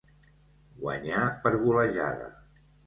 [0.81, 2.37] Guanyar per golejada.